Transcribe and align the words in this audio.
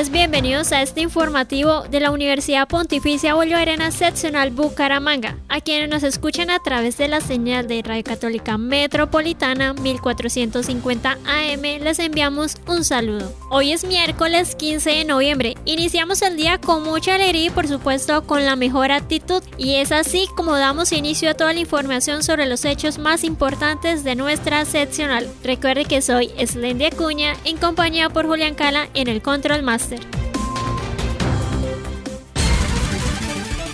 Ustedes 0.00 0.12
bienvenidos 0.12 0.72
a 0.72 0.80
este 0.80 1.02
informativo 1.02 1.82
de 1.82 2.00
la 2.00 2.10
Universidad 2.10 2.66
Pontificia 2.68 3.34
Bolivariana 3.34 3.90
Seccional 3.90 4.50
Bucaramanga, 4.50 5.36
a 5.48 5.60
quienes 5.60 5.90
nos 5.90 6.04
escuchan 6.04 6.48
a 6.48 6.58
través 6.58 6.96
de 6.96 7.06
la 7.06 7.20
señal 7.20 7.68
de 7.68 7.82
Radio 7.82 8.04
Católica 8.04 8.56
Metropolitana 8.56 9.74
1450 9.74 11.18
AM, 11.26 11.62
les 11.82 11.98
enviamos 11.98 12.56
un 12.66 12.82
saludo. 12.84 13.30
Hoy 13.50 13.72
es 13.72 13.84
miércoles 13.84 14.54
15 14.54 14.90
de 14.90 15.04
noviembre, 15.04 15.56
iniciamos 15.66 16.22
el 16.22 16.36
día 16.36 16.58
con 16.58 16.82
mucha 16.82 17.16
alegría 17.16 17.46
y 17.46 17.50
por 17.50 17.68
supuesto 17.68 18.26
con 18.26 18.46
la 18.46 18.56
mejor 18.56 18.92
actitud, 18.92 19.42
y 19.58 19.74
es 19.74 19.92
así 19.92 20.28
como 20.34 20.56
damos 20.56 20.92
inicio 20.92 21.28
a 21.28 21.34
toda 21.34 21.52
la 21.52 21.60
información 21.60 22.22
sobre 22.22 22.46
los 22.46 22.64
hechos 22.64 22.98
más 22.98 23.22
importantes 23.22 24.02
de 24.04 24.14
nuestra 24.14 24.64
seccional. 24.64 25.28
Recuerde 25.44 25.84
que 25.84 26.00
soy 26.00 26.30
Slendy 26.38 26.86
Acuña, 26.86 27.34
en 27.44 27.58
compañía 27.58 28.08
por 28.08 28.26
Julián 28.26 28.54
Cala 28.54 28.88
en 28.94 29.08
el 29.08 29.20
Control 29.20 29.62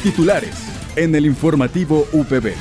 Titulares 0.03 0.55
en 0.97 1.15
el 1.15 1.27
informativo 1.27 2.07
UPB. 2.13 2.55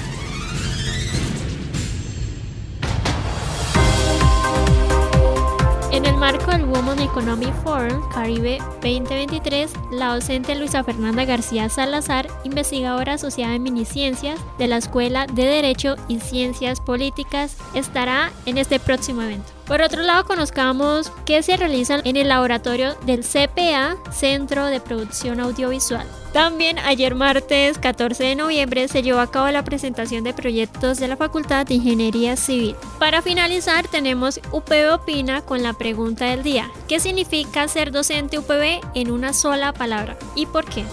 En 5.91 6.05
el 6.05 6.17
marco 6.17 6.51
del 6.51 6.65
Women 6.65 6.99
Economic 6.99 7.53
Forum 7.63 8.01
Caribe 8.09 8.57
2023, 8.81 9.71
la 9.91 10.13
docente 10.13 10.55
Luisa 10.55 10.83
Fernanda 10.83 11.23
García 11.23 11.69
Salazar, 11.69 12.27
investigadora 12.43 13.13
asociada 13.13 13.55
en 13.55 13.63
miniciencias 13.63 14.39
de 14.57 14.67
la 14.67 14.77
Escuela 14.77 15.27
de 15.27 15.45
Derecho 15.45 15.95
y 16.09 16.19
Ciencias 16.19 16.81
Políticas, 16.81 17.55
estará 17.73 18.33
en 18.45 18.57
este 18.57 18.79
próximo 18.79 19.21
evento. 19.21 19.54
Por 19.65 19.81
otro 19.81 20.03
lado, 20.03 20.25
conozcamos 20.25 21.11
qué 21.25 21.41
se 21.41 21.57
realiza 21.57 21.99
en 22.03 22.17
el 22.17 22.27
laboratorio 22.27 22.95
del 23.05 23.21
CPA, 23.21 23.97
Centro 24.11 24.67
de 24.67 24.79
Producción 24.79 25.39
Audiovisual. 25.39 26.05
También 26.33 26.77
ayer 26.79 27.15
martes 27.15 27.79
14 27.79 28.23
de 28.23 28.35
noviembre 28.35 28.87
se 28.87 29.01
llevó 29.01 29.19
a 29.19 29.31
cabo 29.31 29.49
la 29.49 29.63
presentación 29.63 30.23
de 30.23 30.33
proyectos 30.33 30.99
de 30.99 31.07
la 31.07 31.17
Facultad 31.17 31.65
de 31.65 31.75
Ingeniería 31.75 32.35
Civil. 32.35 32.75
Para 32.99 33.23
finalizar 33.23 33.87
tenemos 33.87 34.39
UPB 34.51 34.93
Opina 34.93 35.41
con 35.41 35.63
la 35.63 35.73
pregunta 35.73 36.25
del 36.25 36.43
día. 36.43 36.69
¿Qué 36.87 36.99
significa 36.99 37.67
ser 37.67 37.91
docente 37.91 38.37
UPB 38.37 38.81
en 38.93 39.09
una 39.09 39.33
sola 39.33 39.73
palabra? 39.73 40.15
¿Y 40.35 40.45
por 40.45 40.65
qué? 40.65 40.83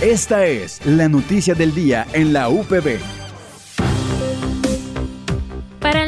Esta 0.00 0.46
es 0.46 0.84
la 0.84 1.08
noticia 1.08 1.54
del 1.54 1.74
día 1.74 2.06
en 2.12 2.34
la 2.34 2.50
UPB. 2.50 3.13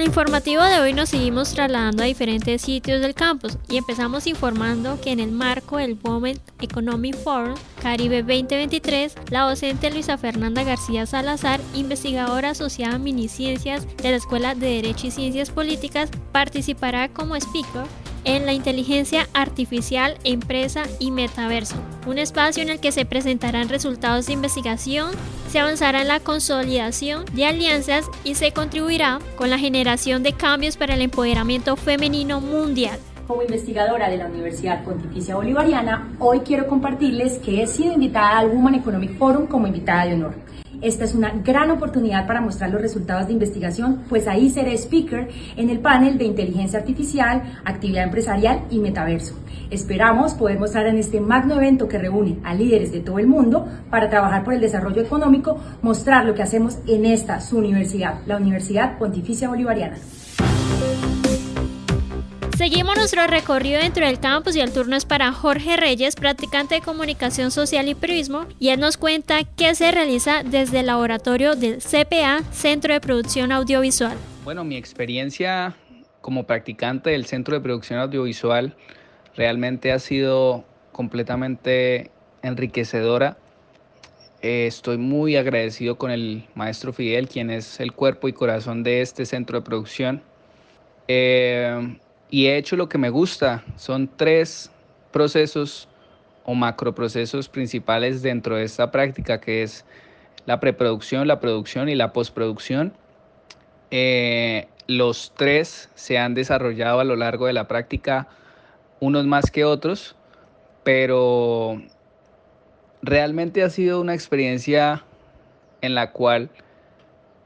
Informativo 0.07 0.63
de 0.63 0.79
hoy 0.79 0.93
nos 0.93 1.09
seguimos 1.09 1.53
trasladando 1.53 2.05
a 2.05 2.07
diferentes 2.07 2.63
sitios 2.63 3.01
del 3.01 3.15
campus 3.15 3.59
y 3.69 3.77
empezamos 3.77 4.29
informando 4.29 5.01
que 5.01 5.11
en 5.11 5.19
el 5.19 5.33
marco 5.33 5.79
del 5.79 5.99
Women 6.01 6.39
Economic 6.61 7.17
Forum 7.17 7.57
Caribe 7.83 8.23
2023, 8.23 9.17
la 9.31 9.43
docente 9.43 9.91
Luisa 9.91 10.17
Fernanda 10.17 10.63
García 10.63 11.07
Salazar, 11.07 11.61
investigadora 11.75 12.51
asociada 12.51 12.95
a 12.95 12.99
Miniciencias 12.99 13.85
de 13.97 14.11
la 14.13 14.17
Escuela 14.17 14.55
de 14.55 14.77
Derecho 14.77 15.09
y 15.09 15.11
Ciencias 15.11 15.51
Políticas, 15.51 16.09
participará 16.31 17.09
como 17.09 17.35
speaker 17.35 17.87
en 18.27 18.45
la 18.45 18.53
inteligencia 18.53 19.29
artificial, 19.33 20.19
empresa 20.25 20.83
y 20.99 21.13
metaverso, 21.13 21.77
un 22.07 22.19
espacio 22.19 22.63
en 22.63 22.69
el 22.69 22.81
que 22.81 22.93
se 22.93 23.07
presentarán 23.07 23.69
resultados 23.69 24.27
de 24.27 24.35
investigación, 24.35 25.13
se 25.49 25.61
avanzará 25.61 26.03
en 26.03 26.09
la 26.09 26.21
consolidación 26.21 27.25
de 27.33 27.47
alianzas 27.47 28.05
y 28.25 28.35
se 28.35 28.53
contribuirá 28.53 29.21
con 29.37 29.49
la 29.49 29.59
generación 29.59 30.25
de 30.25 30.33
cambios 30.33 30.77
para 30.77 30.95
el 30.95 31.03
empoderamiento 31.03 31.77
femenino 31.77 32.41
mundial. 32.41 32.99
Como 33.29 33.43
investigadora 33.43 34.09
de 34.09 34.19
la 34.19 34.27
Universidad 34.27 34.85
Pontificia 34.85 35.37
Bolivariana, 35.37 36.13
hoy 36.19 36.41
quiero 36.41 36.67
compartirles 36.67 37.39
que 37.39 37.63
he 37.63 37.67
sido 37.67 37.93
invitada 37.93 38.39
al 38.39 38.51
Women 38.51 38.75
Economic 38.75 39.17
Forum 39.19 39.47
como 39.47 39.67
invitada 39.67 40.07
de 40.07 40.15
honor. 40.15 40.35
Esta 40.83 41.05
es 41.05 41.15
una 41.15 41.31
gran 41.31 41.71
oportunidad 41.71 42.27
para 42.27 42.41
mostrar 42.41 42.71
los 42.71 42.83
resultados 42.83 43.27
de 43.27 43.33
investigación, 43.33 44.03
pues 44.09 44.29
ahí 44.29 44.51
seré 44.51 44.75
speaker 44.75 45.29
en 45.57 45.71
el 45.71 45.81
panel 45.81 46.19
de 46.19 46.25
inteligencia 46.25 46.79
artificial, 46.79 47.43
actividad 47.65 48.05
empresarial 48.05 48.63
y 48.71 48.79
metaverso. 48.79 49.35
Esperamos 49.71 50.35
poder 50.35 50.59
mostrar 50.59 50.87
en 50.87 50.99
este 50.99 51.21
magno 51.21 51.57
evento 51.57 51.89
que 51.89 51.99
reúne 51.99 52.39
a 52.45 52.55
líderes 52.55 52.93
de 52.93 53.01
todo 53.01 53.19
el 53.19 53.27
mundo 53.27 53.67
para 53.91 54.11
trabajar 54.11 54.45
por 54.45 54.55
el 54.55 54.61
desarrollo 54.61 55.03
económico, 55.03 55.59
mostrar 55.83 56.25
lo 56.25 56.35
que 56.35 56.43
hacemos 56.43 56.79
en 56.87 57.07
esta 57.07 57.41
su 57.41 57.59
universidad, 57.59 58.21
la 58.27 58.37
Universidad 58.37 58.99
Pontificia 58.99 59.49
Bolivariana. 59.49 59.97
Seguimos 62.57 62.97
nuestro 62.97 63.27
recorrido 63.27 63.81
dentro 63.81 64.07
del 64.07 64.19
campus 64.19 64.57
y 64.57 64.61
el 64.61 64.73
turno 64.73 64.97
es 64.97 65.05
para 65.05 65.31
Jorge 65.31 65.77
Reyes, 65.77 66.17
practicante 66.17 66.77
de 66.77 66.81
comunicación 66.81 67.51
social 67.51 67.87
y 67.87 67.95
periodismo, 67.95 68.47
y 68.59 68.71
él 68.71 68.81
nos 68.81 68.97
cuenta 68.97 69.45
qué 69.45 69.75
se 69.75 69.93
realiza 69.93 70.43
desde 70.43 70.81
el 70.81 70.87
laboratorio 70.87 71.55
del 71.55 71.83
CPA, 71.83 72.43
Centro 72.53 72.95
de 72.95 73.03
Producción 73.03 73.53
Audiovisual. 73.53 74.17
Bueno, 74.43 74.65
mi 74.65 74.79
experiencia 74.79 75.77
como 76.23 76.47
practicante 76.47 77.11
del 77.11 77.27
Centro 77.27 77.57
de 77.57 77.61
Producción 77.61 77.99
Audiovisual 77.99 78.75
realmente 79.37 79.93
ha 79.93 79.99
sido 79.99 80.65
completamente 80.93 82.11
enriquecedora. 82.41 83.37
Eh, 84.41 84.67
estoy 84.67 84.97
muy 84.97 85.37
agradecido 85.37 85.99
con 85.99 86.11
el 86.11 86.47
maestro 86.55 86.95
Fidel, 86.95 87.29
quien 87.29 87.51
es 87.51 87.81
el 87.81 87.93
cuerpo 87.93 88.29
y 88.29 88.33
corazón 88.33 88.83
de 88.83 89.03
este 89.03 89.27
centro 89.27 89.61
de 89.61 89.65
producción. 89.67 90.23
Eh, 91.07 91.99
y 92.31 92.47
he 92.47 92.57
hecho 92.57 92.77
lo 92.77 92.89
que 92.89 92.99
me 92.99 93.11
gusta. 93.11 93.65
Son 93.77 94.09
tres 94.17 94.71
procesos 95.13 95.89
o 96.45 96.55
macroprocesos 96.55 97.49
principales 97.49 98.23
dentro 98.23 98.57
de 98.57 98.65
esta 98.65 98.91
práctica, 98.91 99.41
que 99.41 99.63
es 99.63 99.85
la 100.47 100.61
preproducción, 100.61 101.27
la 101.27 101.41
producción 101.41 101.89
y 101.89 101.95
la 101.95 102.13
postproducción. 102.13 102.93
Eh, 103.91 104.69
los 104.87 105.33
tres 105.37 105.91
se 105.95 106.19
han 106.19 106.35
desarrollado 106.35 107.01
a 107.01 107.05
lo 107.05 107.17
largo 107.17 107.47
de 107.47 107.53
la 107.53 107.67
práctica, 107.67 108.29
unos 109.01 109.27
más 109.27 109.51
que 109.51 109.65
otros, 109.65 110.15
pero 110.85 111.83
realmente 113.03 113.63
ha 113.63 113.71
sido 113.71 114.01
una 114.01 114.15
experiencia 114.15 115.05
en 115.81 115.95
la 115.95 116.13
cual 116.13 116.51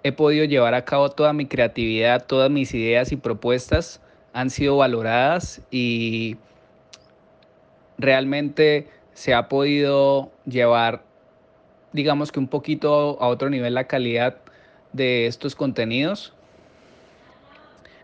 he 0.02 0.12
podido 0.12 0.44
llevar 0.44 0.74
a 0.74 0.84
cabo 0.84 1.10
toda 1.10 1.32
mi 1.32 1.46
creatividad, 1.46 2.26
todas 2.26 2.50
mis 2.50 2.74
ideas 2.74 3.12
y 3.12 3.16
propuestas 3.16 4.00
han 4.32 4.50
sido 4.50 4.76
valoradas 4.76 5.60
y 5.70 6.36
realmente 7.98 8.88
se 9.12 9.34
ha 9.34 9.48
podido 9.48 10.30
llevar, 10.46 11.02
digamos 11.92 12.32
que 12.32 12.38
un 12.38 12.48
poquito 12.48 13.20
a 13.20 13.28
otro 13.28 13.50
nivel 13.50 13.74
la 13.74 13.84
calidad 13.84 14.36
de 14.92 15.26
estos 15.26 15.54
contenidos, 15.54 16.32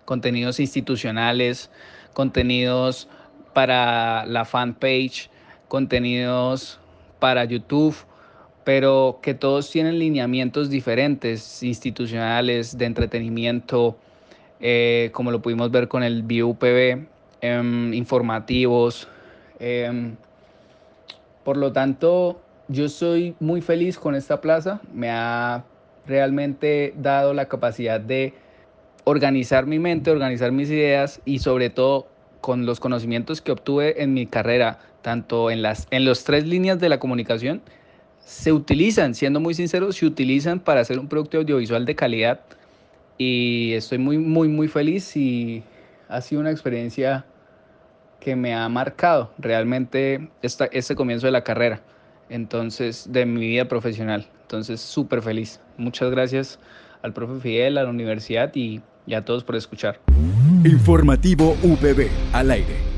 contenidos 0.05 0.61
institucionales, 0.61 1.71
contenidos 2.13 3.09
para 3.53 4.27
la 4.27 4.45
fanpage, 4.45 5.31
contenidos 5.69 6.79
para 7.19 7.45
YouTube 7.45 7.97
pero 8.67 9.21
que 9.23 9.33
todos 9.33 9.71
tienen 9.71 10.01
lineamientos 10.01 10.71
diferentes, 10.71 11.63
institucionales, 11.63 12.77
de 12.77 12.87
entretenimiento, 12.87 13.97
eh, 14.61 15.11
como 15.13 15.31
lo 15.31 15.43
pudimos 15.43 15.71
ver 15.71 15.89
con 15.89 16.03
el 16.03 16.23
BUPB, 16.23 17.07
em, 17.41 17.95
informativos. 17.95 19.09
Em, 19.59 20.17
por 21.45 21.57
lo 21.57 21.73
tanto, 21.73 22.41
yo 22.69 22.89
soy 22.89 23.35
muy 23.41 23.61
feliz 23.61 23.99
con 23.99 24.15
esta 24.15 24.41
plaza, 24.41 24.81
me 24.93 25.11
ha 25.11 25.65
realmente 26.07 26.95
dado 26.97 27.35
la 27.35 27.47
capacidad 27.47 28.01
de 28.01 28.35
organizar 29.05 29.67
mi 29.67 29.79
mente, 29.79 30.11
organizar 30.11 30.53
mis 30.53 30.71
ideas 30.71 31.21
y 31.25 31.39
sobre 31.39 31.71
todo 31.71 32.09
con 32.41 32.67
los 32.67 32.81
conocimientos 32.81 33.41
que 33.41 33.53
obtuve 33.53 34.03
en 34.03 34.15
mi 34.15 34.27
carrera, 34.27 34.81
tanto 35.03 35.51
en 35.51 35.63
las 35.63 35.87
en 35.91 36.05
los 36.05 36.25
tres 36.25 36.47
líneas 36.47 36.81
de 36.81 36.89
la 36.89 36.99
comunicación, 36.99 37.63
se 38.25 38.53
utilizan, 38.53 39.15
siendo 39.15 39.39
muy 39.39 39.55
sinceros, 39.55 39.97
se 39.97 40.07
utilizan 40.07 40.59
para 40.59 40.81
hacer 40.81 40.99
un 40.99 41.09
producto 41.09 41.39
audiovisual 41.39 41.85
de 41.87 41.95
calidad 41.95 42.41
y 43.19 43.73
estoy 43.73 43.99
muy, 43.99 44.19
muy, 44.19 44.49
muy 44.49 44.69
feliz 44.69 45.17
y 45.17 45.63
ha 46.09 46.21
sido 46.21 46.41
una 46.41 46.51
experiencia 46.51 47.25
que 48.21 48.37
me 48.37 48.55
ha 48.55 48.69
marcado 48.69 49.33
realmente 49.39 50.29
esta, 50.43 50.67
este 50.67 50.95
comienzo 50.95 51.27
de 51.27 51.33
la 51.33 51.45
carrera, 51.45 51.81
entonces, 52.29 53.07
de 53.11 53.25
mi 53.27 53.47
vida 53.47 53.67
profesional. 53.67 54.27
Entonces, 54.43 54.81
súper 54.81 55.23
feliz. 55.23 55.61
Muchas 55.77 56.11
gracias 56.11 56.59
al 57.03 57.13
profe 57.13 57.41
Fidel, 57.41 57.79
a 57.79 57.85
la 57.85 57.91
universidad 57.91 58.53
y, 58.55 58.81
y 59.07 59.15
a 59.15 59.25
todos 59.25 59.45
por 59.45 59.57
escuchar. 59.57 60.01
Informativo 60.65 61.57
VB 61.63 62.09
al 62.33 62.51
aire. 62.51 62.96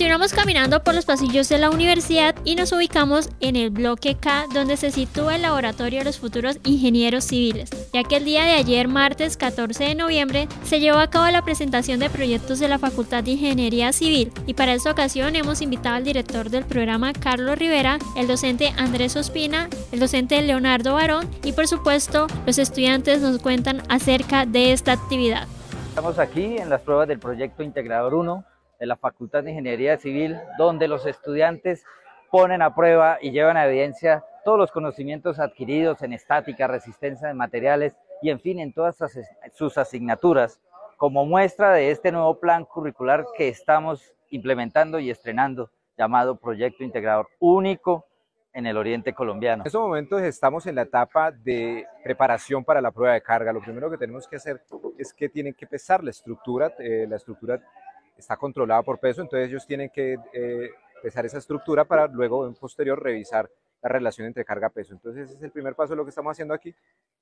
Continuamos 0.00 0.32
caminando 0.32 0.82
por 0.82 0.94
los 0.94 1.04
pasillos 1.04 1.50
de 1.50 1.58
la 1.58 1.68
universidad 1.68 2.34
y 2.42 2.56
nos 2.56 2.72
ubicamos 2.72 3.28
en 3.40 3.54
el 3.54 3.68
bloque 3.68 4.14
K 4.14 4.46
donde 4.54 4.78
se 4.78 4.90
sitúa 4.90 5.36
el 5.36 5.42
laboratorio 5.42 5.98
de 5.98 6.06
los 6.06 6.18
futuros 6.18 6.58
ingenieros 6.64 7.24
civiles, 7.24 7.68
ya 7.92 8.02
que 8.04 8.16
el 8.16 8.24
día 8.24 8.44
de 8.44 8.52
ayer, 8.52 8.88
martes 8.88 9.36
14 9.36 9.84
de 9.84 9.94
noviembre, 9.94 10.48
se 10.64 10.80
llevó 10.80 11.00
a 11.00 11.10
cabo 11.10 11.30
la 11.30 11.42
presentación 11.42 12.00
de 12.00 12.08
proyectos 12.08 12.60
de 12.60 12.68
la 12.68 12.78
Facultad 12.78 13.24
de 13.24 13.32
Ingeniería 13.32 13.92
Civil 13.92 14.32
y 14.46 14.54
para 14.54 14.72
esta 14.72 14.90
ocasión 14.90 15.36
hemos 15.36 15.60
invitado 15.60 15.96
al 15.96 16.04
director 16.04 16.48
del 16.48 16.64
programa 16.64 17.12
Carlos 17.12 17.58
Rivera, 17.58 17.98
el 18.16 18.26
docente 18.26 18.72
Andrés 18.78 19.16
Ospina, 19.16 19.68
el 19.92 20.00
docente 20.00 20.40
Leonardo 20.40 20.94
Barón 20.94 21.28
y 21.44 21.52
por 21.52 21.68
supuesto 21.68 22.26
los 22.46 22.56
estudiantes 22.56 23.20
nos 23.20 23.38
cuentan 23.38 23.82
acerca 23.90 24.46
de 24.46 24.72
esta 24.72 24.92
actividad. 24.92 25.46
Estamos 25.90 26.18
aquí 26.18 26.56
en 26.56 26.70
las 26.70 26.80
pruebas 26.80 27.06
del 27.06 27.18
proyecto 27.18 27.62
Integrador 27.62 28.14
1 28.14 28.46
de 28.80 28.86
la 28.86 28.96
Facultad 28.96 29.44
de 29.44 29.50
Ingeniería 29.50 29.98
Civil, 29.98 30.38
donde 30.58 30.88
los 30.88 31.06
estudiantes 31.06 31.84
ponen 32.30 32.62
a 32.62 32.74
prueba 32.74 33.18
y 33.20 33.30
llevan 33.30 33.56
a 33.56 33.66
evidencia 33.66 34.24
todos 34.44 34.58
los 34.58 34.72
conocimientos 34.72 35.38
adquiridos 35.38 36.02
en 36.02 36.14
estática, 36.14 36.66
resistencia 36.66 37.28
de 37.28 37.34
materiales 37.34 37.94
y 38.22 38.30
en 38.30 38.40
fin, 38.40 38.58
en 38.58 38.72
todas 38.72 38.96
sus 39.52 39.78
asignaturas, 39.78 40.60
como 40.96 41.26
muestra 41.26 41.72
de 41.72 41.90
este 41.90 42.10
nuevo 42.10 42.40
plan 42.40 42.64
curricular 42.64 43.26
que 43.36 43.48
estamos 43.48 44.14
implementando 44.30 44.98
y 44.98 45.10
estrenando, 45.10 45.70
llamado 45.96 46.36
Proyecto 46.36 46.84
Integrador 46.84 47.28
Único 47.38 48.06
en 48.52 48.66
el 48.66 48.76
Oriente 48.76 49.12
Colombiano. 49.12 49.62
En 49.62 49.66
estos 49.66 49.80
momentos 49.80 50.22
estamos 50.22 50.66
en 50.66 50.74
la 50.74 50.82
etapa 50.82 51.30
de 51.30 51.86
preparación 52.02 52.64
para 52.64 52.80
la 52.80 52.90
prueba 52.90 53.14
de 53.14 53.22
carga. 53.22 53.52
Lo 53.52 53.60
primero 53.60 53.90
que 53.90 53.96
tenemos 53.96 54.26
que 54.26 54.36
hacer 54.36 54.62
es 54.98 55.12
que 55.12 55.28
tienen 55.28 55.54
que 55.54 55.66
pesar 55.66 56.02
la 56.02 56.10
estructura. 56.10 56.74
Eh, 56.78 57.06
la 57.08 57.16
estructura 57.16 57.60
está 58.20 58.36
controlada 58.36 58.82
por 58.82 58.98
peso, 58.98 59.20
entonces 59.22 59.48
ellos 59.48 59.66
tienen 59.66 59.90
que 59.90 60.16
eh, 60.32 60.70
pesar 61.02 61.26
esa 61.26 61.38
estructura 61.38 61.84
para 61.84 62.06
luego 62.06 62.46
en 62.46 62.54
posterior 62.54 63.02
revisar 63.02 63.50
la 63.82 63.88
relación 63.88 64.26
entre 64.26 64.44
carga-peso. 64.44 64.92
Entonces 64.92 65.28
ese 65.28 65.38
es 65.38 65.42
el 65.42 65.50
primer 65.50 65.74
paso 65.74 65.92
de 65.92 65.96
lo 65.96 66.04
que 66.04 66.10
estamos 66.10 66.32
haciendo 66.32 66.54
aquí 66.54 66.74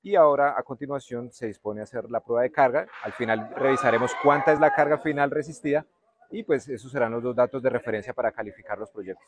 y 0.03 0.15
ahora 0.15 0.55
a 0.57 0.63
continuación 0.63 1.31
se 1.31 1.47
dispone 1.47 1.81
a 1.81 1.83
hacer 1.83 2.09
la 2.09 2.19
prueba 2.19 2.43
de 2.43 2.51
carga. 2.51 2.87
Al 3.03 3.13
final 3.13 3.53
revisaremos 3.55 4.11
cuánta 4.21 4.51
es 4.51 4.59
la 4.59 4.73
carga 4.73 4.97
final 4.97 5.31
resistida 5.31 5.85
y 6.31 6.43
pues 6.43 6.67
esos 6.67 6.91
serán 6.91 7.11
los 7.11 7.23
dos 7.23 7.35
datos 7.35 7.63
de 7.63 7.69
referencia 7.69 8.13
para 8.13 8.31
calificar 8.31 8.77
los 8.77 8.89
proyectos. 8.91 9.25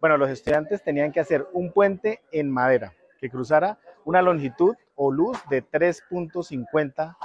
Bueno, 0.00 0.16
los 0.16 0.28
estudiantes 0.28 0.82
tenían 0.82 1.12
que 1.12 1.20
hacer 1.20 1.46
un 1.52 1.72
puente 1.72 2.20
en 2.32 2.50
madera 2.50 2.92
que 3.18 3.30
cruzara 3.30 3.78
una 4.04 4.20
longitud 4.20 4.74
o 4.96 5.12
luz 5.12 5.38
de 5.48 5.64
3.50 5.64 7.16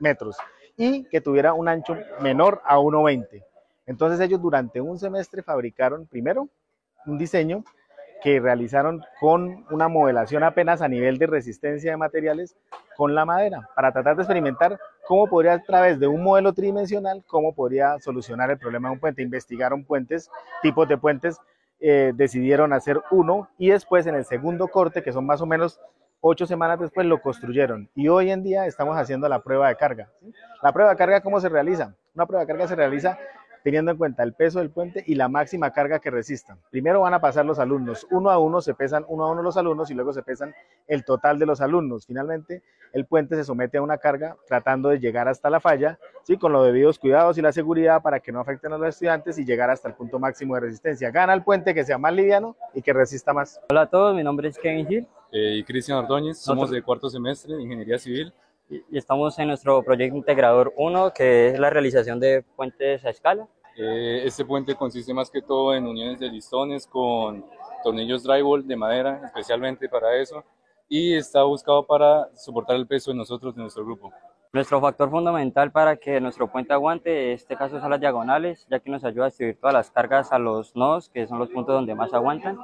metros 0.00 0.36
y 0.76 1.04
que 1.04 1.20
tuviera 1.20 1.54
un 1.54 1.68
ancho 1.68 1.96
menor 2.20 2.60
a 2.64 2.78
1,20. 2.78 3.42
Entonces 3.86 4.20
ellos 4.20 4.40
durante 4.40 4.80
un 4.80 4.98
semestre 4.98 5.42
fabricaron 5.42 6.06
primero 6.06 6.48
un 7.06 7.18
diseño 7.18 7.64
que 8.22 8.40
realizaron 8.40 9.02
con 9.20 9.64
una 9.70 9.88
modelación 9.88 10.42
apenas 10.42 10.82
a 10.82 10.88
nivel 10.88 11.18
de 11.18 11.26
resistencia 11.26 11.90
de 11.90 11.96
materiales 11.96 12.56
con 12.96 13.14
la 13.14 13.24
madera, 13.24 13.68
para 13.74 13.92
tratar 13.92 14.16
de 14.16 14.22
experimentar 14.22 14.80
cómo 15.06 15.26
podría 15.28 15.52
a 15.52 15.62
través 15.62 16.00
de 16.00 16.06
un 16.06 16.22
modelo 16.22 16.52
tridimensional, 16.52 17.22
cómo 17.26 17.54
podría 17.54 17.98
solucionar 18.00 18.50
el 18.50 18.58
problema 18.58 18.88
de 18.88 18.94
un 18.94 19.00
puente. 19.00 19.22
Investigaron 19.22 19.84
puentes, 19.84 20.30
tipos 20.62 20.88
de 20.88 20.96
puentes, 20.96 21.38
eh, 21.78 22.12
decidieron 22.14 22.72
hacer 22.72 23.00
uno 23.10 23.48
y 23.58 23.68
después 23.68 24.06
en 24.06 24.14
el 24.14 24.24
segundo 24.24 24.68
corte, 24.68 25.02
que 25.02 25.12
son 25.12 25.26
más 25.26 25.42
o 25.42 25.46
menos 25.46 25.78
ocho 26.20 26.46
semanas 26.46 26.80
después 26.80 27.06
lo 27.06 27.20
construyeron 27.20 27.88
y 27.94 28.08
hoy 28.08 28.30
en 28.30 28.42
día 28.42 28.66
estamos 28.66 28.96
haciendo 28.96 29.28
la 29.28 29.42
prueba 29.42 29.68
de 29.68 29.76
carga. 29.76 30.10
La 30.62 30.72
prueba 30.72 30.90
de 30.90 30.96
carga, 30.96 31.20
¿cómo 31.20 31.40
se 31.40 31.48
realiza? 31.48 31.94
Una 32.14 32.26
prueba 32.26 32.44
de 32.44 32.48
carga 32.48 32.66
se 32.66 32.76
realiza 32.76 33.18
teniendo 33.66 33.90
en 33.90 33.96
cuenta 33.96 34.22
el 34.22 34.32
peso 34.32 34.60
del 34.60 34.70
puente 34.70 35.02
y 35.08 35.16
la 35.16 35.28
máxima 35.28 35.72
carga 35.72 35.98
que 35.98 36.08
resistan. 36.08 36.56
Primero 36.70 37.00
van 37.00 37.14
a 37.14 37.20
pasar 37.20 37.44
los 37.44 37.58
alumnos, 37.58 38.06
uno 38.12 38.30
a 38.30 38.38
uno 38.38 38.60
se 38.60 38.74
pesan 38.74 39.04
uno 39.08 39.24
a 39.24 39.32
uno 39.32 39.42
los 39.42 39.56
alumnos 39.56 39.90
y 39.90 39.94
luego 39.94 40.12
se 40.12 40.22
pesan 40.22 40.54
el 40.86 41.04
total 41.04 41.40
de 41.40 41.46
los 41.46 41.60
alumnos. 41.60 42.06
Finalmente, 42.06 42.62
el 42.92 43.06
puente 43.06 43.34
se 43.34 43.42
somete 43.42 43.78
a 43.78 43.82
una 43.82 43.98
carga 43.98 44.36
tratando 44.46 44.90
de 44.90 45.00
llegar 45.00 45.26
hasta 45.26 45.50
la 45.50 45.58
falla, 45.58 45.98
¿sí? 46.22 46.36
con 46.36 46.52
los 46.52 46.64
debidos 46.64 47.00
cuidados 47.00 47.38
y 47.38 47.42
la 47.42 47.50
seguridad 47.50 48.02
para 48.02 48.20
que 48.20 48.30
no 48.30 48.38
afecten 48.38 48.72
a 48.72 48.78
los 48.78 48.88
estudiantes 48.88 49.36
y 49.36 49.44
llegar 49.44 49.68
hasta 49.68 49.88
el 49.88 49.94
punto 49.94 50.20
máximo 50.20 50.54
de 50.54 50.60
resistencia. 50.60 51.10
Gana 51.10 51.34
el 51.34 51.42
puente 51.42 51.74
que 51.74 51.82
sea 51.82 51.98
más 51.98 52.14
liviano 52.14 52.56
y 52.72 52.82
que 52.82 52.92
resista 52.92 53.32
más. 53.32 53.60
Hola 53.68 53.80
a 53.80 53.90
todos, 53.90 54.14
mi 54.14 54.22
nombre 54.22 54.48
es 54.48 54.58
Kevin 54.58 54.86
Gil. 54.86 55.08
Eh, 55.36 55.56
y 55.56 55.64
Cristian 55.64 55.98
Ordóñez, 55.98 56.38
somos 56.38 56.70
de 56.70 56.80
cuarto 56.80 57.10
semestre 57.10 57.54
de 57.54 57.62
Ingeniería 57.62 57.98
Civil. 57.98 58.32
Y 58.70 58.96
estamos 58.96 59.38
en 59.38 59.48
nuestro 59.48 59.82
proyecto 59.82 60.16
integrador 60.16 60.72
1, 60.78 61.12
que 61.12 61.48
es 61.48 61.58
la 61.58 61.68
realización 61.68 62.18
de 62.18 62.42
puentes 62.42 63.04
a 63.04 63.10
escala. 63.10 63.46
Eh, 63.76 64.22
este 64.24 64.46
puente 64.46 64.74
consiste 64.74 65.12
más 65.12 65.30
que 65.30 65.42
todo 65.42 65.74
en 65.74 65.86
uniones 65.86 66.18
de 66.20 66.30
listones 66.30 66.86
con 66.86 67.44
tornillos 67.84 68.22
drywall 68.22 68.66
de 68.66 68.76
madera, 68.76 69.20
especialmente 69.26 69.90
para 69.90 70.16
eso, 70.16 70.42
y 70.88 71.12
está 71.12 71.42
buscado 71.42 71.86
para 71.86 72.34
soportar 72.34 72.76
el 72.76 72.86
peso 72.86 73.10
de 73.10 73.18
nosotros, 73.18 73.54
de 73.54 73.60
nuestro 73.60 73.84
grupo. 73.84 74.10
Nuestro 74.54 74.80
factor 74.80 75.10
fundamental 75.10 75.70
para 75.70 75.96
que 75.96 76.18
nuestro 76.18 76.50
puente 76.50 76.72
aguante, 76.72 77.26
en 77.26 77.34
este 77.34 77.56
caso 77.56 77.78
son 77.78 77.90
las 77.90 78.00
diagonales, 78.00 78.66
ya 78.70 78.80
que 78.80 78.90
nos 78.90 79.04
ayuda 79.04 79.24
a 79.24 79.28
distribuir 79.28 79.60
todas 79.60 79.74
las 79.74 79.90
cargas 79.90 80.32
a 80.32 80.38
los 80.38 80.74
nodos, 80.74 81.10
que 81.10 81.26
son 81.26 81.38
los 81.38 81.50
puntos 81.50 81.74
donde 81.74 81.94
más 81.94 82.14
aguantan, 82.14 82.56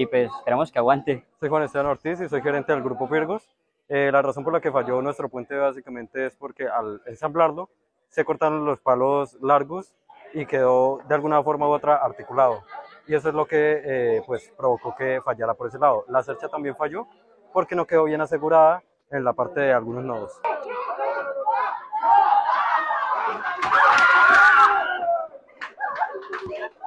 y 0.00 0.06
pues 0.06 0.30
esperamos 0.34 0.72
que 0.72 0.78
aguante. 0.78 1.26
Soy 1.38 1.50
Juan 1.50 1.62
Esteban 1.62 1.86
Ortiz 1.88 2.18
y 2.22 2.28
soy 2.30 2.40
gerente 2.40 2.72
del 2.72 2.82
grupo 2.82 3.06
Firgos. 3.06 3.46
Eh, 3.86 4.08
la 4.10 4.22
razón 4.22 4.44
por 4.44 4.52
la 4.54 4.60
que 4.62 4.72
falló 4.72 5.02
nuestro 5.02 5.28
puente 5.28 5.54
básicamente 5.54 6.24
es 6.24 6.36
porque 6.36 6.66
al 6.66 7.02
ensamblarlo 7.04 7.68
se 8.08 8.24
cortaron 8.24 8.64
los 8.64 8.80
palos 8.80 9.36
largos 9.42 9.92
y 10.32 10.46
quedó 10.46 11.00
de 11.06 11.14
alguna 11.14 11.42
forma 11.42 11.68
u 11.68 11.72
otra 11.72 11.96
articulado. 11.96 12.62
Y 13.06 13.14
eso 13.14 13.28
es 13.28 13.34
lo 13.34 13.44
que 13.44 13.82
eh, 13.84 14.22
pues 14.26 14.50
provocó 14.56 14.96
que 14.96 15.20
fallara 15.22 15.52
por 15.52 15.66
ese 15.66 15.78
lado. 15.78 16.06
La 16.08 16.22
cercha 16.22 16.48
también 16.48 16.74
falló 16.76 17.06
porque 17.52 17.74
no 17.74 17.86
quedó 17.86 18.04
bien 18.04 18.22
asegurada 18.22 18.82
en 19.10 19.22
la 19.22 19.34
parte 19.34 19.60
de 19.60 19.74
algunos 19.74 20.02
nodos. 20.02 20.32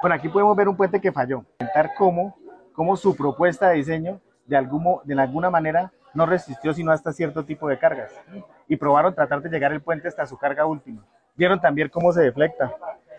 Bueno, 0.02 0.16
aquí 0.16 0.28
podemos 0.28 0.56
ver 0.56 0.68
un 0.68 0.76
puente 0.76 1.00
que 1.00 1.12
falló. 1.12 1.44
Intentar 1.60 1.94
cómo, 1.96 2.36
cómo 2.74 2.96
su 2.96 3.16
propuesta 3.16 3.70
de 3.70 3.76
diseño 3.76 4.20
de, 4.46 4.56
algún, 4.56 4.98
de 5.04 5.18
alguna 5.18 5.48
manera 5.48 5.92
no 6.12 6.26
resistió 6.26 6.74
sino 6.74 6.92
hasta 6.92 7.12
cierto 7.12 7.44
tipo 7.44 7.68
de 7.68 7.78
cargas. 7.78 8.12
Y 8.68 8.76
probaron 8.76 9.14
tratar 9.14 9.40
de 9.40 9.48
llegar 9.48 9.72
el 9.72 9.80
puente 9.80 10.08
hasta 10.08 10.26
su 10.26 10.36
carga 10.36 10.66
última. 10.66 11.04
Vieron 11.34 11.60
también 11.60 11.88
cómo 11.88 12.12
se 12.12 12.22
deflecta. 12.22 12.74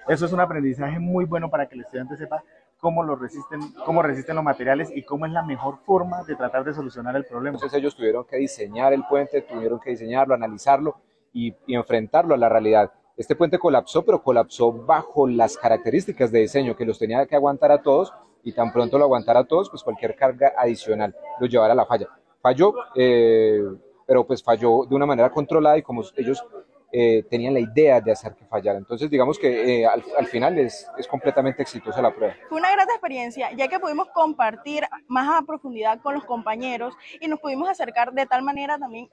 Eso 0.08 0.26
es 0.26 0.32
un 0.32 0.40
aprendizaje 0.40 1.00
muy 1.00 1.26
bueno 1.26 1.50
para 1.50 1.68
que 1.68 1.76
el 1.76 1.82
estudiante 1.82 2.16
sepa 2.16 2.44
cómo, 2.80 3.04
lo 3.04 3.16
resisten, 3.16 3.60
cómo 3.86 4.04
resisten 4.04 4.36
los 4.36 4.46
materiales 4.46 4.92
y 4.94 5.04
cómo 5.04 5.26
es 5.26 5.32
la 5.32 5.44
mejor 5.44 5.80
forma 5.86 6.24
de 6.24 6.36
tratar 6.36 6.64
de 6.64 6.74
solucionar 6.74 7.16
el 7.16 7.26
problema. 7.26 7.56
Entonces 7.56 7.80
ellos 7.80 7.96
tuvieron 7.96 8.26
que 8.26 8.38
diseñar 8.38 8.94
el 8.94 9.04
puente, 9.08 9.42
tuvieron 9.42 9.80
que 9.80 9.92
diseñarlo, 9.92 10.36
analizarlo 10.36 10.98
y, 11.34 11.56
y 11.66 11.76
enfrentarlo 11.76 12.36
a 12.36 12.38
la 12.38 12.48
realidad. 12.48 12.92
Este 13.18 13.36
puente 13.36 13.58
colapsó, 13.58 14.06
pero 14.06 14.22
colapsó 14.22 14.72
bajo 14.72 15.28
las 15.28 15.58
características 15.58 16.32
de 16.32 16.40
diseño 16.40 16.76
que 16.76 16.86
los 16.86 17.00
tenía 17.00 17.26
que 17.26 17.36
aguantar 17.36 17.72
a 17.72 17.82
todos 17.82 18.14
y 18.46 18.54
tan 18.54 18.72
pronto 18.72 18.98
lo 18.98 19.06
aguantara 19.06 19.42
a 19.42 19.44
todos, 19.44 19.70
pues 19.70 19.84
cualquier 19.84 20.16
carga 20.16 20.54
adicional 20.56 21.14
lo 21.40 21.48
llevara 21.48 21.74
a 21.74 21.76
la 21.76 21.86
falla. 21.86 22.08
Falló, 22.42 22.74
eh, 22.96 23.60
pero 24.06 24.26
pues 24.26 24.42
falló 24.44 24.86
de 24.86 24.96
una 24.96 25.08
manera 25.08 25.32
controlada 25.32 25.78
y 25.78 25.82
como 25.82 26.04
ellos 26.16 26.46
eh, 26.92 27.24
tenían 27.30 27.56
la 27.56 27.60
idea 27.60 28.00
de 28.00 28.12
hacer 28.12 28.36
que 28.36 28.46
fallara. 28.46 28.78
Entonces, 28.78 29.10
digamos 29.10 29.40
que 29.40 29.82
eh, 29.82 29.86
al, 29.86 30.04
al, 30.18 30.28
final 30.28 30.58
es, 30.60 30.88
es, 30.96 31.08
completamente 31.08 31.64
exitosa 31.64 32.02
la 32.02 32.14
prueba. 32.14 32.36
Fue 32.48 32.60
una 32.60 32.72
gran 32.72 32.88
experiencia, 32.88 33.52
ya 33.52 33.68
que 33.68 33.80
pudimos 33.80 34.08
compartir 34.14 34.84
más 35.08 35.28
a 35.28 35.46
profundidad 35.46 36.00
con 36.02 36.14
los 36.14 36.24
compañeros 36.24 36.96
y 37.20 37.28
nos 37.28 37.40
pudimos 37.40 37.68
acercar 37.68 38.14
de 38.14 38.28
tal 38.28 38.44
manera 38.44 38.78
también 38.78 39.10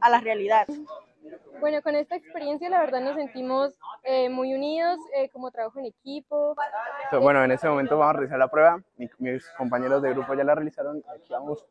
a 0.00 0.08
la 0.08 0.20
realidad. 0.20 0.66
Bueno, 1.60 1.80
con 1.82 1.94
esta 1.94 2.16
experiencia 2.16 2.68
la 2.68 2.80
verdad 2.80 3.00
nos 3.00 3.16
sentimos 3.16 3.74
eh, 4.04 4.28
muy 4.28 4.54
unidos 4.54 4.98
eh, 5.16 5.28
como 5.30 5.50
trabajo 5.50 5.78
en 5.78 5.86
equipo. 5.86 6.54
Bueno, 7.20 7.42
en 7.44 7.50
este 7.50 7.68
momento 7.68 7.96
vamos 7.96 8.14
a 8.14 8.18
realizar 8.18 8.38
la 8.38 8.48
prueba. 8.48 8.82
Mis, 8.96 9.10
mis 9.18 9.48
compañeros 9.56 10.02
de 10.02 10.10
grupo 10.10 10.34
ya 10.34 10.44
la 10.44 10.54
realizaron. 10.54 11.02
Aquí 11.14 11.32
vamos. 11.32 11.66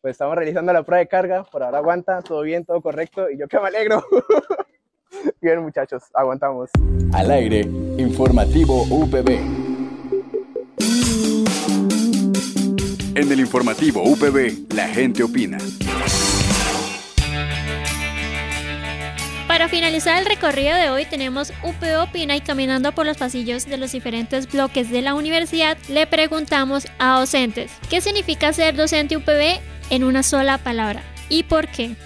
Pues 0.00 0.12
estamos 0.12 0.36
realizando 0.36 0.72
la 0.72 0.82
prueba 0.82 1.00
de 1.00 1.08
carga. 1.08 1.44
Por 1.44 1.62
ahora 1.62 1.78
aguanta, 1.78 2.22
todo 2.22 2.42
bien, 2.42 2.64
todo 2.64 2.80
correcto. 2.80 3.30
Y 3.30 3.38
yo 3.38 3.48
que 3.48 3.58
me 3.58 3.68
alegro. 3.68 4.04
bien, 5.40 5.60
muchachos, 5.60 6.04
aguantamos. 6.14 6.70
Al 7.12 7.30
aire, 7.30 7.60
informativo 7.98 8.82
UPB. 8.90 9.66
En 13.16 13.32
el 13.32 13.40
informativo 13.40 14.02
UPB, 14.02 14.74
la 14.74 14.86
gente 14.88 15.22
opina. 15.22 15.56
Para 19.56 19.70
finalizar 19.70 20.18
el 20.18 20.26
recorrido 20.26 20.76
de 20.76 20.90
hoy 20.90 21.06
tenemos 21.06 21.50
UPB 21.64 22.02
Opina 22.02 22.36
y 22.36 22.42
caminando 22.42 22.92
por 22.92 23.06
los 23.06 23.16
pasillos 23.16 23.64
de 23.64 23.78
los 23.78 23.90
diferentes 23.90 24.52
bloques 24.52 24.90
de 24.90 25.00
la 25.00 25.14
universidad 25.14 25.78
le 25.88 26.06
preguntamos 26.06 26.86
a 26.98 27.18
docentes 27.18 27.72
qué 27.88 28.02
significa 28.02 28.52
ser 28.52 28.76
docente 28.76 29.16
UPB 29.16 29.58
en 29.88 30.04
una 30.04 30.22
sola 30.22 30.58
palabra 30.58 31.00
y 31.30 31.44
por 31.44 31.68
qué. 31.68 31.96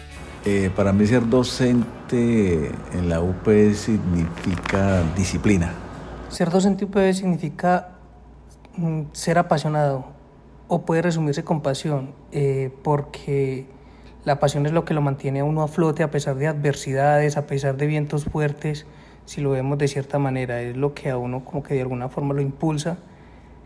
Eh, 0.45 0.71
para 0.77 0.93
mí 0.93 1.05
ser 1.09 1.29
docente 1.29 2.71
en 2.93 3.09
la 3.09 3.21
UPB 3.21 3.75
significa 3.75 5.03
disciplina. 5.17 5.73
Ser 6.29 6.51
docente 6.51 6.85
UPB 6.85 7.13
significa 7.15 7.97
mm, 8.77 9.07
ser 9.11 9.39
apasionado 9.39 10.05
o 10.69 10.83
puede 10.83 11.03
resumirse 11.03 11.43
con 11.43 11.63
pasión 11.63 12.15
eh, 12.31 12.71
porque 12.85 13.67
la 14.25 14.39
pasión 14.39 14.67
es 14.67 14.73
lo 14.73 14.85
que 14.85 14.95
lo 14.95 15.01
mantiene 15.01 15.41
a 15.41 15.45
uno 15.45 15.63
a 15.63 15.69
flote 15.69 16.03
a 16.03 16.11
pesar 16.11 16.37
de 16.37 16.47
adversidades, 16.47 17.37
a 17.37 17.47
pesar 17.47 17.77
de 17.77 17.87
vientos 17.87 18.25
fuertes, 18.25 18.87
si 19.25 19.41
lo 19.41 19.51
vemos 19.51 19.79
de 19.79 19.89
cierta 19.89 20.19
manera, 20.19 20.61
es 20.61 20.77
lo 20.77 20.93
que 20.95 21.11
a 21.11 21.17
uno 21.17 21.45
como 21.45 21.63
que 21.63 21.75
de 21.75 21.83
alguna 21.83 22.09
forma 22.09 22.35
lo 22.35 22.41
impulsa 22.41 22.99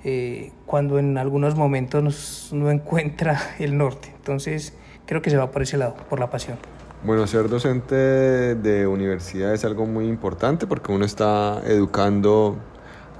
eh, 0.04 0.52
cuando 0.66 0.98
en 0.98 1.16
algunos 1.16 1.56
momentos 1.56 2.50
no 2.52 2.70
encuentra 2.70 3.40
el 3.58 3.76
norte. 3.76 4.12
Entonces 4.16 4.74
creo 5.06 5.22
que 5.22 5.30
se 5.30 5.36
va 5.36 5.50
por 5.50 5.62
ese 5.62 5.78
lado, 5.78 5.96
por 6.08 6.20
la 6.20 6.30
pasión. 6.30 6.58
Bueno, 7.04 7.26
ser 7.26 7.48
docente 7.48 7.94
de 7.94 8.86
universidad 8.86 9.52
es 9.52 9.64
algo 9.64 9.84
muy 9.84 10.06
importante 10.06 10.66
porque 10.66 10.92
uno 10.92 11.04
está 11.04 11.60
educando 11.66 12.56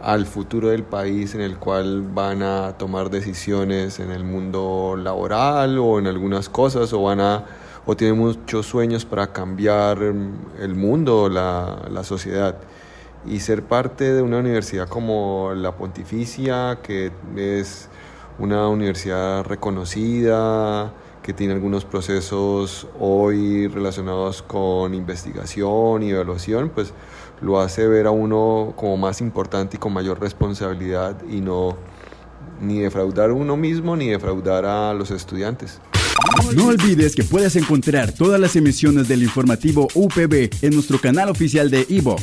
al 0.05 0.27
futuro 0.27 0.69
del 0.69 0.83
país 0.83 1.35
en 1.35 1.41
el 1.41 1.57
cual 1.57 2.03
van 2.03 2.43
a 2.43 2.77
tomar 2.77 3.09
decisiones 3.09 4.01
en 4.01 4.11
el 4.11 4.23
mundo 4.23 4.97
laboral 5.03 5.79
o 5.79 5.99
en 5.99 6.07
algunas 6.07 6.51
cosas 6.51 6.93
o 6.93 7.03
van 7.03 7.21
a 7.21 7.45
o 7.87 7.97
tienen 7.97 8.19
muchos 8.19 8.67
sueños 8.67 9.05
para 9.07 9.33
cambiar 9.33 9.99
el 10.03 10.75
mundo, 10.75 11.29
la, 11.29 11.87
la 11.91 12.05
sociedad. 12.05 12.57
Y 13.27 13.41
ser 13.41 13.63
parte 13.63 14.13
de 14.13 14.23
una 14.23 14.39
universidad 14.39 14.89
como 14.89 15.53
la 15.55 15.73
Pontificia, 15.73 16.79
que 16.83 17.11
es 17.37 17.89
una 18.39 18.69
universidad 18.69 19.45
reconocida, 19.45 20.93
que 21.23 21.33
tiene 21.33 21.55
algunos 21.55 21.87
procesos 21.87 22.87
hoy 23.01 23.67
relacionados 23.69 24.43
con 24.43 24.93
investigación 24.93 26.03
y 26.03 26.11
evaluación, 26.11 26.69
pues 26.69 26.93
lo 27.41 27.61
hace 27.61 27.87
ver 27.87 28.07
a 28.07 28.11
uno 28.11 28.73
como 28.77 28.97
más 28.97 29.21
importante 29.21 29.77
y 29.77 29.81
con 29.81 29.93
mayor 29.93 30.21
responsabilidad 30.21 31.17
y 31.31 31.41
no 31.41 31.77
ni 32.61 32.81
defraudar 32.81 33.31
a 33.31 33.35
uno 33.35 33.57
mismo 33.57 33.97
ni 33.97 34.09
defraudar 34.09 34.65
a 34.65 34.95
los 34.95 35.11
estudiantes. 35.11 35.81
No 36.55 36.69
olvides 36.69 37.15
que 37.15 37.25
puedes 37.25 37.57
encontrar 37.57 38.13
todas 38.13 38.41
las 38.41 38.57
emisiones 38.57 39.09
del 39.09 39.23
informativo 39.23 39.89
UPB 39.95 40.51
en 40.63 40.75
nuestro 40.75 41.01
canal 41.01 41.29
oficial 41.29 41.71
de 41.71 41.85
iVox, 41.89 42.23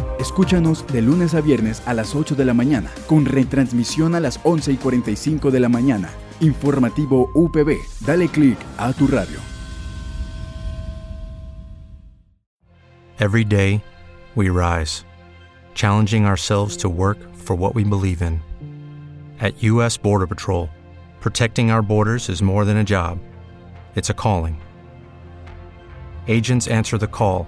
Escúchanos 0.21 0.85
de 0.85 1.01
lunes 1.01 1.33
a 1.33 1.41
viernes 1.41 1.81
a 1.87 1.95
las 1.95 2.13
8 2.13 2.35
de 2.35 2.45
la 2.45 2.53
mañana, 2.53 2.91
con 3.07 3.25
retransmisión 3.25 4.13
a 4.13 4.19
las 4.19 4.39
11 4.43 4.73
y 4.73 4.77
45 4.77 5.49
de 5.49 5.59
la 5.59 5.67
mañana. 5.67 6.11
Informativo 6.41 7.31
UPB. 7.33 7.79
Dale 8.05 8.27
clic 8.27 8.59
a 8.77 8.93
tu 8.93 9.07
radio. 9.07 9.39
Every 13.19 13.43
day, 13.43 13.83
we 14.35 14.49
rise, 14.49 15.05
challenging 15.73 16.27
ourselves 16.27 16.77
to 16.77 16.87
work 16.87 17.17
for 17.33 17.57
what 17.57 17.73
we 17.73 17.83
believe 17.83 18.21
in. 18.21 18.41
At 19.39 19.55
U.S. 19.63 19.97
Border 19.97 20.27
Patrol, 20.27 20.69
protecting 21.19 21.71
our 21.71 21.81
borders 21.81 22.29
is 22.29 22.43
more 22.43 22.63
than 22.63 22.77
a 22.77 22.83
job, 22.83 23.17
it's 23.95 24.11
a 24.11 24.13
calling. 24.13 24.61
Agents 26.27 26.67
answer 26.67 26.99
the 26.99 27.07
call, 27.07 27.47